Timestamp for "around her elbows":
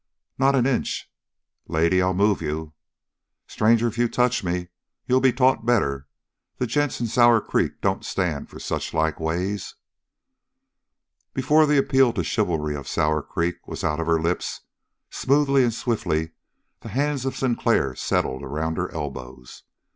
18.41-19.61